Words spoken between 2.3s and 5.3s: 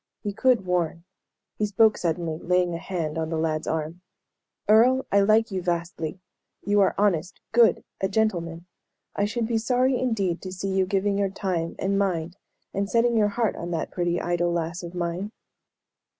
laying a hand on the lad's arm. "Earle, I